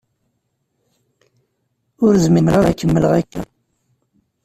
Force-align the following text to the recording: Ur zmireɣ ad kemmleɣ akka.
Ur 2.05 2.13
zmireɣ 2.25 2.63
ad 2.65 2.75
kemmleɣ 2.79 3.11
akka. 3.19 3.41